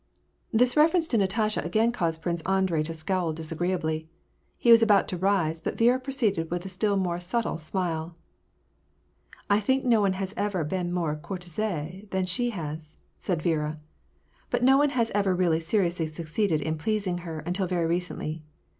This 0.51 0.75
reference 0.75 1.05
to 1.05 1.17
Natasha 1.19 1.61
again 1.61 1.91
caused 1.91 2.23
Prinoe 2.23 2.41
Andrei 2.49 2.81
to 2.81 2.93
scowl 2.95 3.33
disagreeably; 3.33 4.09
he 4.57 4.71
was 4.71 4.81
about 4.81 5.07
to 5.09 5.17
rise, 5.17 5.61
but 5.61 5.77
Viera 5.77 6.03
proceeded 6.03 6.49
with 6.49 6.65
a 6.65 6.69
still 6.69 6.97
more 6.97 7.19
subtle 7.19 7.59
smile, 7.59 8.15
—"I 9.51 9.59
think 9.59 9.85
no 9.85 10.01
one 10.01 10.13
has 10.13 10.33
ever 10.35 10.63
been 10.63 10.91
more 10.91 11.15
eourtisee 11.15 12.09
than 12.09 12.25
she 12.25 12.49
has," 12.49 12.95
said 13.19 13.43
Viera." 13.43 13.77
But 14.49 14.63
no 14.63 14.75
one 14.79 14.89
had 14.89 15.11
ever 15.11 15.35
really 15.35 15.59
seriously 15.59 16.07
succeeded 16.07 16.61
in 16.63 16.79
pleasing 16.79 17.19
her, 17.19 17.41
until 17.41 17.67
very 17.67 17.85
recently. 17.85 18.41